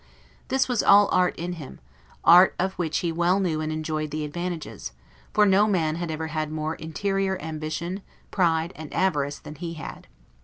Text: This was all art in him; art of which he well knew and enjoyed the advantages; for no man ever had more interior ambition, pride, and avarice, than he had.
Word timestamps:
This 0.47 0.67
was 0.67 0.81
all 0.81 1.09
art 1.11 1.35
in 1.35 1.53
him; 1.61 1.79
art 2.23 2.55
of 2.57 2.73
which 2.73 2.97
he 3.05 3.11
well 3.11 3.39
knew 3.39 3.61
and 3.61 3.71
enjoyed 3.71 4.09
the 4.09 4.25
advantages; 4.25 4.93
for 5.31 5.45
no 5.45 5.67
man 5.67 5.95
ever 6.09 6.25
had 6.25 6.51
more 6.51 6.73
interior 6.73 7.39
ambition, 7.39 8.01
pride, 8.31 8.73
and 8.75 8.91
avarice, 8.95 9.37
than 9.37 9.53
he 9.53 9.75
had. 9.75 10.07